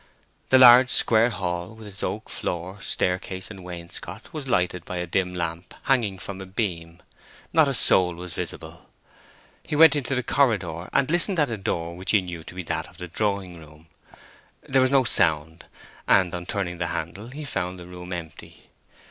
[0.49, 5.05] The large square hall, with its oak floor, staircase, and wainscot, was lighted by a
[5.05, 7.03] dim lamp hanging from a beam.
[7.53, 8.89] Not a soul was visible.
[9.61, 12.63] He went into the corridor and listened at a door which he knew to be
[12.63, 13.89] that of the drawing room;
[14.67, 15.65] there was no sound,
[16.07, 18.71] and on turning the handle he found the room empty.